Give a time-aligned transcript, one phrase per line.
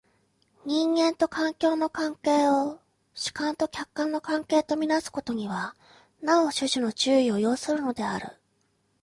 [0.65, 2.79] 人間と環境の関係を
[3.13, 5.75] 主観と客観の関係と看做すことには
[6.23, 8.29] なお種々の注意を要するのである。